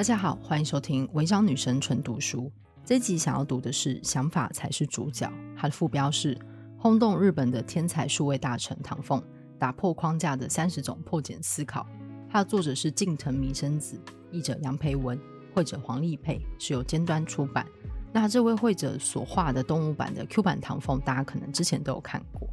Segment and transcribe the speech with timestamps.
[0.00, 2.44] 大家好，欢迎收听《违章女神纯读书》。
[2.82, 6.34] 这集想要读的是《想法才是主角》，它的副标是
[6.80, 9.22] “轰动日本的天才数位大臣唐凤
[9.58, 11.86] 打破框架的三十种破茧思考”。
[12.32, 14.00] 它的作者是近藤弥生子，
[14.30, 15.20] 译者杨培文，
[15.52, 17.66] 绘者黄丽佩，是由尖端出版。
[18.10, 22.48] 那这位绘者所画的动物版的 Q 版唐凤，大家可能之前都有看过。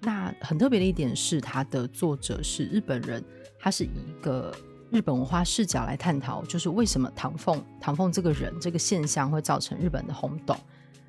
[0.00, 3.22] 那很特别的一点是，他的作者是日本人，
[3.58, 4.50] 他是一个。
[4.90, 10.56] 日本文化视角来探讨，就是为什么唐凤唐凤这个人这个现象会造成日本的轰动，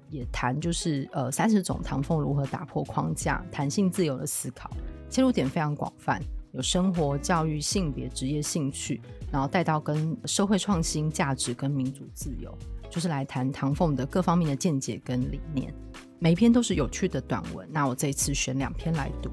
[0.09, 4.71] 也谈就是呃三十种唐凤如何打破框架、弹性自由的思考，
[5.09, 6.19] 切入点非常广泛，
[6.53, 8.99] 有生活、教育、性别、职业、兴趣，
[9.31, 12.51] 然后带到跟社会创新、价值跟民主自由，
[12.89, 15.73] 就是来谈唐凤的各方面的见解跟理念。
[16.19, 19.29] 每一篇都是有趣的短文，那我这一次选两篇来读。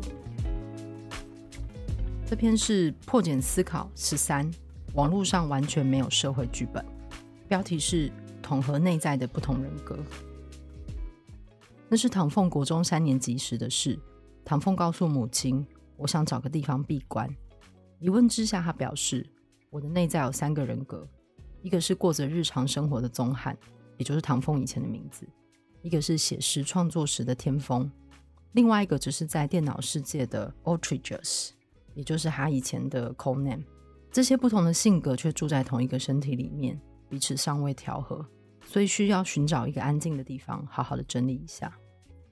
[2.27, 4.51] 这篇是破茧思考十三，
[4.95, 6.85] 网络上完全没有社会剧本。
[7.47, 8.11] 标题是
[8.43, 9.99] 统合内在的不同人格。
[11.87, 13.99] 那是唐凤国中三年级时的事。
[14.43, 15.65] 唐凤告诉母亲
[15.97, 17.29] ：“我想找个地方闭关。”
[18.01, 19.25] 一问之下，他表示
[19.69, 21.07] ：“我的内在有三个人格，
[21.61, 23.57] 一个是过着日常生活的宗汉，
[23.99, 25.27] 也就是唐凤以前的名字；
[25.83, 27.89] 一个是写实创作时的天风；
[28.53, 31.51] 另外一个只是在电脑世界的 Outrageous。”
[31.95, 33.61] 也就是他以前的 c o n a m
[34.11, 38.25] 这些不同的性格却住在同一个身体里面，彼此尚未调和，
[38.65, 41.73] 所以需要寻找一个安静的地方，好好的整理一下。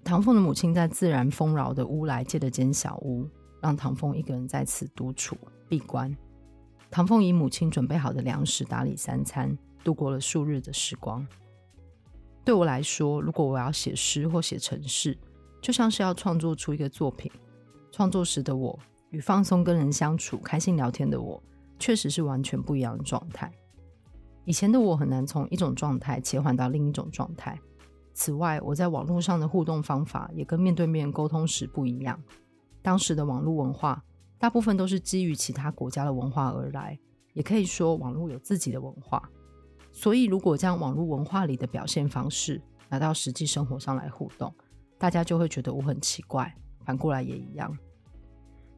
[0.04, 3.28] 唐凤的母亲在自然丰饶的乌来借了间小屋，
[3.60, 5.36] 让唐凤一个人在此独处
[5.68, 6.16] 闭关。
[6.90, 11.26] 唐凤以母亲准备好的粮食打理三餐，度过了数日的时光。
[12.44, 15.16] 对我来说，如果我要写诗或写程式，
[15.60, 17.30] 就像是要创作出一个作品。
[17.90, 18.78] 创作时的我。
[19.12, 21.40] 与放松跟人相处、开心聊天的我，
[21.78, 23.52] 确实是完全不一样的状态。
[24.44, 27.56] 以前的我很难从一种状态切换到另一种状态。
[28.14, 32.20] 此外，我在网络上的互动方法也跟面对面沟通时不一样。
[32.82, 34.02] 当时的网络文化
[34.38, 36.98] 大部分都是基于其他国家的文化而来，
[37.34, 39.22] 也可以说网络有自己的文化。
[39.92, 44.52] 所以，如果将网络文化里的表现方式拿到实际生活上来互动，
[44.98, 46.52] 大家就会觉得我很奇怪。
[46.84, 47.76] 反过来也一样。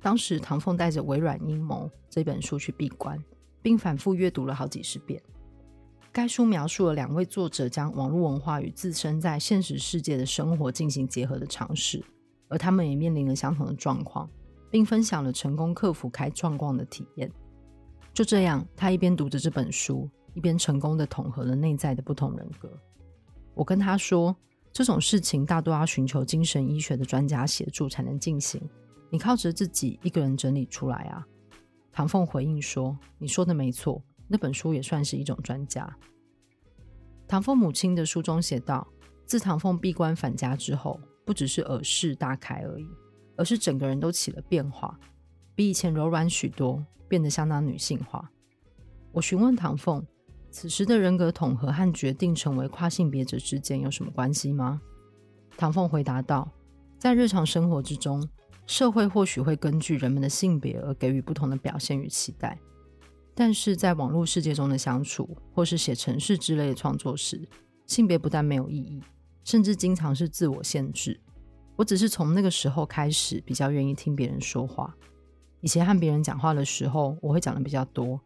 [0.04, 3.18] 当时，唐凤带着《微软阴谋》这本书去闭关，
[3.62, 5.18] 并反复阅读了好几十遍。
[6.12, 12.04] 该书描述了两位作者将网络文化与自身在现实世界的生活进行结合的尝试，
[12.48, 14.28] 而他们也面临了相同的状况，
[14.70, 17.32] 并分享了成功克服开状况的体验。
[18.12, 22.70] 就这样，他一边读着这本书，一边成功的统合了内在的不同人格。
[23.54, 24.36] 我跟他说，
[24.70, 28.60] 这种事情大多要寻求精神医学的专家协助才能进行。
[29.14, 31.24] 你靠着自己一个人整理出来啊？
[31.92, 35.88] 唐凤回应说：“你说的没错，那本书也算是一种专家。”
[37.28, 38.84] 唐凤母亲的书中写道
[39.24, 42.88] ：“自唐凤闭关返家之后，不只是耳识大开而已，
[43.36, 44.98] 而是整个人都起了变化，
[45.54, 48.28] 比以前柔软许多，变得相当女性化。”
[49.14, 50.04] 我询问唐凤
[50.50, 54.80] ：“此时的人格统合和决定成为跨性别者之间有什么关系吗？”
[55.56, 56.50] 唐凤回答道
[56.98, 58.28] ：“在日常生活之中。”
[58.66, 62.58] 社会或许会根据人们的性别而给予不同的表现与期待，
[63.34, 67.46] 但是在网络世界中的相处，或是写程式之类的创作时，
[67.86, 69.02] 性别不但没有意义，
[69.44, 71.20] 甚至经常是自我限制。
[71.76, 74.94] 我只是从那个时候开始比较愿意听别人说话。
[75.60, 78.20] 以前和别人讲话的时候，我会讲的比较多，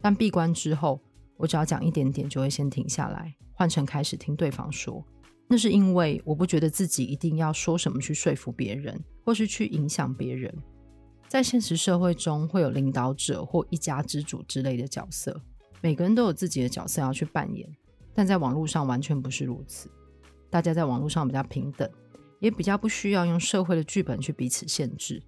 [0.00, 1.00] 但闭关之后，
[1.36, 5.04] 我只要讲一点点就会先停下来，换成开始听对方说。
[5.48, 10.52] 那是因为我不觉得自己一定要说什么去说服别人，或是去影响别人。
[11.28, 15.40] 在现实社会中，会有领导者或一家之主之类的角色，
[15.80, 17.68] 每个人都有自己的角色要去扮演。
[18.14, 19.90] 但在网络上完全不是如此，
[20.48, 21.88] 大家在网络上比较平等，
[22.40, 25.22] 也比较不需要用社会的剧本去彼此限制。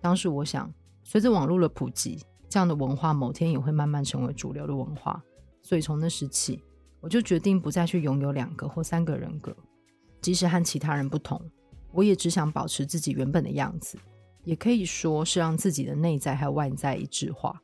[0.00, 5.22] 当时我想，随着网络的普及，这样的文化某天也会慢慢成为主流的文化。
[5.62, 6.62] 所以从那时起，
[7.00, 9.56] 我就决定不再去拥有两个或三个人格，
[10.20, 11.40] 即使和其他人不同，
[11.92, 13.96] 我也只想保持自己原本的样子，
[14.44, 17.60] 也可以说是让自己的内在和外在一致化。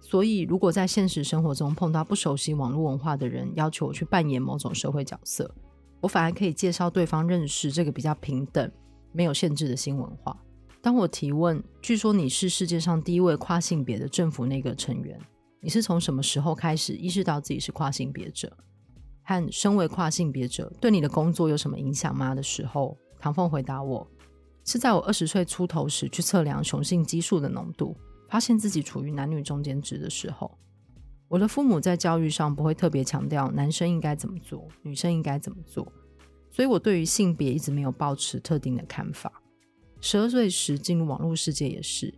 [0.00, 5.54] 所以，如果在现实生活中碰到不熟悉网络文化的人，要求我去扮演某种社会角色，
[6.00, 8.70] 我反而可以介绍对方认识这个比较平等、
[9.12, 10.36] 没有限制的新文化。
[10.80, 15.16] 当我提问：“据说你是世界上第一位跨性别的政府内阁成员。”
[15.64, 18.52] 你是从什么时候开始意识到自己是跨性别者？
[19.22, 22.34] 和身为跨性别者对你的工作有什么影响吗？
[22.34, 24.04] 的时候，唐凤回答我：
[24.64, 27.96] 是在我二十岁出头时去测量雄性激素的浓度，
[28.28, 30.50] 发现自己处于男女中间值的时候。
[31.28, 35.90] 我的父母在教育上不会特别强调男生应该怎么做，女生应该怎么做，
[36.50, 39.32] 所以我对于性别一直没有抱持特定的看法。
[40.00, 42.12] 十二岁时进入网络世界也是，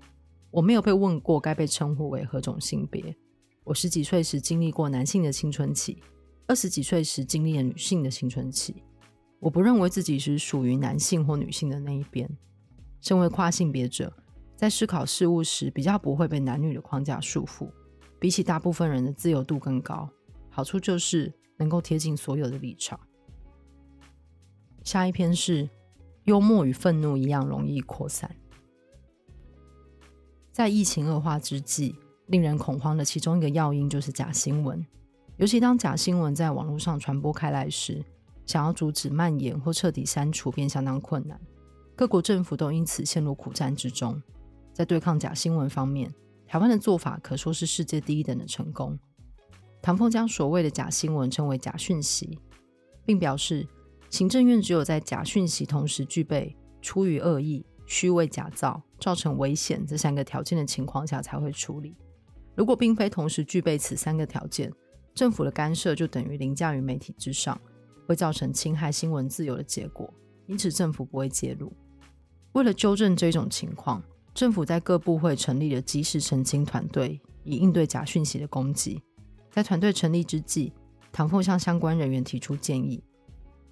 [0.51, 3.15] 我没有被问过该被称呼为何种性别。
[3.65, 6.03] 我十几岁时经历过男性的青春期，
[6.47, 8.83] 二十几岁时经历了女性的青春期。
[9.41, 12.29] 我不认为自己是属于男性或女性的那一边。
[13.01, 14.13] 身为跨性别者，
[14.55, 17.71] 在思考事物时比较不会被男女的框架束缚。
[18.19, 20.09] 比起大部分人的自由度更高，
[20.49, 22.99] 好处就是能够贴近所有的立场。
[24.83, 25.69] 下一篇是
[26.25, 28.35] 幽默与愤怒一样容易扩散。
[30.53, 31.97] 在疫情恶化之际，
[32.27, 34.85] 令人恐慌的其中一个要因就是假新闻。
[35.37, 38.05] 尤其当假新闻在网络上传播开来时，
[38.47, 41.41] 想要阻止蔓延或彻底删除便相当困难。
[41.97, 44.23] 各国政府都因此陷入苦战之中。
[44.73, 46.13] 在对抗假新闻方面，
[46.47, 48.99] 台湾的做法可说是世界第一等的成功。
[49.83, 52.39] 唐凤将所谓的假新闻称为假讯息，
[53.05, 53.67] 并表示
[54.11, 61.97] 行政院只有在假讯息同时具备出于恶意、虚伪假造、造成危险这三个条件的情况下才会处理。
[62.55, 64.73] 如果并非同时具备此三个条件，
[65.15, 67.61] 政府的干涉就等于凌驾于媒体之上，
[68.07, 70.13] 会造成侵害新闻自由的结果。
[70.47, 71.73] 因此，政府不会介入。
[72.53, 74.03] 为了纠正这种情况。
[74.35, 79.01] 政府在各部会成立了即时澄清团队，以应对假讯息的攻击。
[79.49, 80.73] 在团队成立之际，
[81.13, 83.01] 唐凤向相关人员提出建议，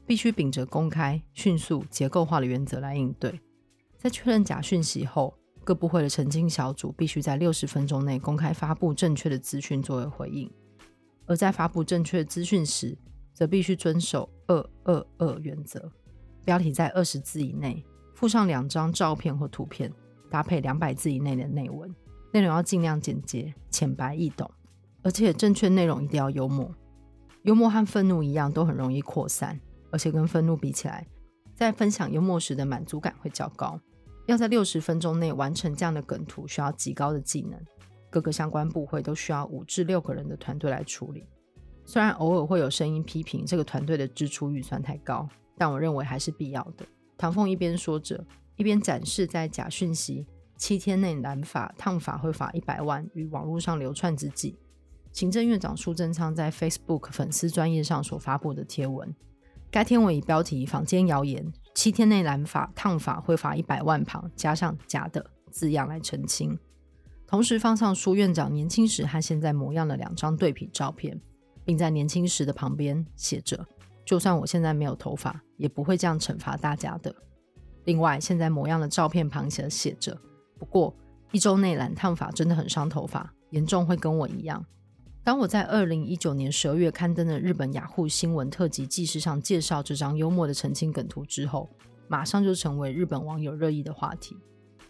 [0.06, 3.40] 必须秉着公开、迅速、结构化的原则来应对。
[3.98, 10.50] 在确认假讯息后，各部会的澄清小组必须在六十分钟内公开发布正确的资讯作为回应。
[11.26, 12.98] 而在发布正确资讯时，
[13.32, 15.90] 则必须遵守二二二原则，
[16.44, 19.92] 标题在二十字以内，附上两张照片或图片。
[20.30, 21.94] 搭配两百字以内的内文，
[22.32, 24.50] 内容要尽量简洁、浅白易懂，
[25.02, 26.74] 而且正确内容一定要幽默。
[27.42, 29.60] 幽默和愤怒一样，都很容易扩散，
[29.90, 31.06] 而且跟愤怒比起来，
[31.54, 33.78] 在分享幽默时的满足感会较高。
[34.26, 37.60] 要在六十分钟内完成这样的梗图，需要极高的技能。
[38.10, 41.26] 各个相关部会都需要五至六个人的团队来处理。
[41.84, 46.86] 虽然偶尔会有声音批评这个团队的支出预算太高，但我认为还是必要的。
[47.16, 48.24] 唐凤一边说着。
[48.56, 50.26] 一边展示在假讯息
[50.58, 54.56] 七天内染发烫发会罚一百万于网络上流窜之际，
[55.10, 59.12] 行政院长苏贞昌在 Facebook 粉丝专业上所发布的贴文，
[59.72, 66.58] 该天文以标题“坊间谣言七天内染发烫发会罚一百万”旁加上“假的”字样来澄清，
[67.26, 71.18] 同时放上苏院长年轻时和现在模样的两张对比照片，
[71.64, 73.66] 并在年轻时的旁边写着
[74.04, 77.14] ：“就算我现在没有头发，也不会这样惩罚大家的。”
[77.84, 80.20] 另外，现在模样的照片旁写写着
[80.60, 80.94] ：“不过
[81.30, 84.62] 一周内染烫发真的很伤头发，严重会跟我一样。”
[85.24, 91.70] 当我在二零一九年十二月刊登的日本雅虎新闻特辑纪事上介绍这张幽默的澄清梗图之后，
[92.08, 94.36] 马上就成为日本网友热议的话题。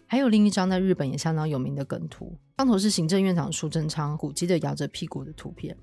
[0.07, 5.77] 还有另一张在日本也相当有名的梗图，上头是行政院长苏贞昌古迹的摇着屁股的图片。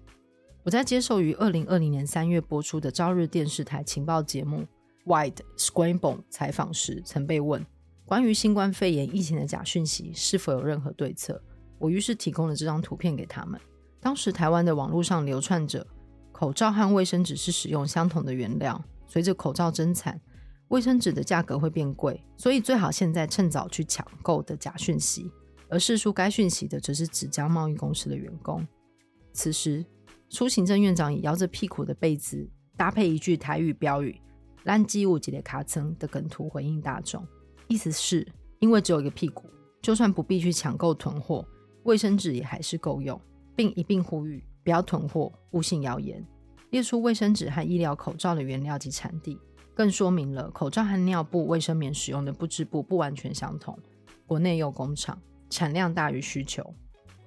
[0.64, 4.66] 我在接受于二零二零年三月播出的朝日电视台情报节目。
[5.06, 7.64] Wide Scramble 采访时曾被问
[8.04, 11.40] 关于新冠肺炎疫情的假讯息是否有任何对策，
[11.78, 13.58] 我于是提供了这张图片给他们。
[14.00, 15.86] 当时台湾的网络上流窜着
[16.32, 20.20] 口罩和卫生纸是使用相同的原料，随着口罩增产，
[20.68, 25.30] 卫生纸的价格会变贵，所以最好现在趁早去抢购的假讯息。
[25.68, 28.66] 而释出该讯息的则是纸浆贸易公司的员工。
[29.32, 29.84] 此时，
[30.28, 34.20] 苏行政院长以摇着屁股的被子搭配一句台语标语。
[34.64, 37.26] 烂鸡五级的卡层的梗图回应大众，
[37.68, 38.26] 意思是
[38.58, 39.48] 因为只有一个屁股，
[39.80, 41.46] 就算不必去抢购囤货，
[41.84, 43.18] 卫生纸也还是够用，
[43.60, 46.26] 并一并呼吁不要囤货，误信谣言，
[46.70, 49.38] 列出卫生纸和医疗口罩的原料及产地，
[49.74, 53.78] 更说明了口罩和尿布、卫生棉使用的布织布不完全相同，
[54.26, 56.64] 国内有工厂，产量大于需求。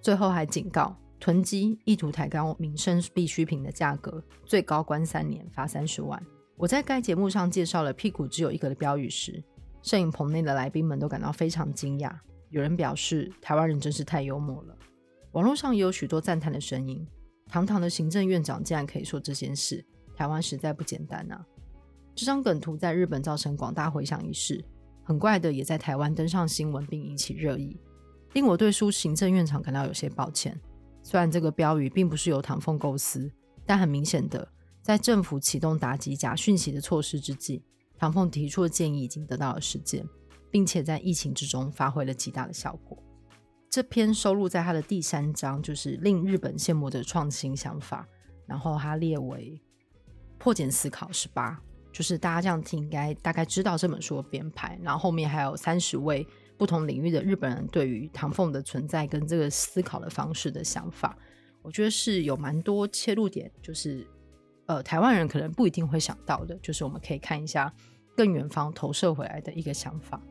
[0.02, 6.20] 最后还警告囤积意图抬高民生必需品的价格，最高关三年，罚三十万。
[6.58, 9.44] 我在该节目上介绍了“屁股只有一个”的标语时，
[9.84, 12.12] 摄影棚内的来宾们都感到非常惊讶。
[12.50, 14.76] 有人表示：“台湾人真是太幽默了。”
[15.34, 17.06] 网络上也有许多赞叹的声音。
[17.48, 19.86] 堂堂的行政院长竟然可以说这件事，
[20.16, 21.46] 台湾实在不简单啊！
[22.16, 24.64] 这张梗图在日本造成广大回响一事，
[25.04, 27.78] 很怪的也在台湾登上新闻并引起热议，
[28.34, 30.60] 令我对苏行政院长感到有些抱歉。
[31.02, 33.30] 虽然这个标语并不是由唐凤构思，
[33.66, 34.48] 但很明显的。
[34.82, 37.64] 在政府启动打击假讯息的措施之际，
[37.98, 40.08] 唐凤提出的建议已经得到了实践，
[40.50, 42.98] 并且在疫情之中发挥了极大的效果。
[43.74, 48.08] 这篇收录在他的第三章，就是令日本羡慕的创新想法。
[48.46, 49.60] 然后他列为
[50.38, 51.60] 破茧思考十八，
[51.92, 54.80] 就是大家这样听应该大概知道这本书的编排。
[54.84, 56.24] 然后后面还有三十位
[56.56, 61.18] 不同领域的日本人对于唐凤的存在跟这个思考的方式的想法，
[61.64, 64.06] 我觉得是有蛮多切入点，就是
[64.68, 67.74] 呃台湾人可能不一定会想到的，就是我们可以看一下
[68.16, 70.22] 更远方投射回来的一个想法。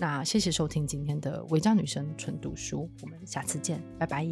[0.00, 4.26] 那谢谢收听今天的违章女生纯读书，我们下次见，拜拜。